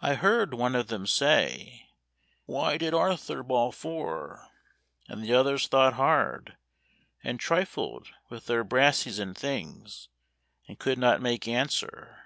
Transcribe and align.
I 0.00 0.14
heard 0.14 0.54
one 0.54 0.74
of 0.74 0.86
them 0.86 1.06
say 1.06 1.90
"Why 2.46 2.78
did 2.78 2.94
Arthur 2.94 3.42
Bawl 3.42 3.72
Fore?" 3.72 4.48
And 5.06 5.22
the 5.22 5.34
others 5.34 5.68
thought 5.68 5.92
hard, 5.92 6.56
And 7.22 7.38
trifled 7.38 8.08
with 8.30 8.46
their 8.46 8.64
brassies 8.64 9.18
and 9.18 9.36
things, 9.36 10.08
And 10.66 10.78
could 10.78 10.96
not 10.98 11.20
make 11.20 11.46
answer. 11.46 12.22